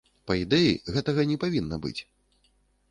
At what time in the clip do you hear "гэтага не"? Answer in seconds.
0.95-1.37